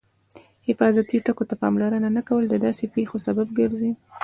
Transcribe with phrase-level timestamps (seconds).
[0.67, 3.91] حفاظتي ټکو ته پاملرنه نه کول د داسې پېښو سبب ګرځي.